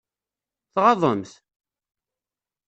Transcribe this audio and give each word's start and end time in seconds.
Tɣaḍem-t? 0.73 1.31